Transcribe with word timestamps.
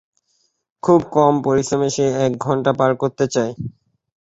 খুব 0.83 0.99
কম 1.15 1.33
পরিশ্রমে 1.45 1.89
সে 1.95 2.05
এক 2.25 2.31
ঘণ্টা 2.45 2.71
পার 2.79 2.91
করতে 3.01 3.25
চায়। 3.33 3.53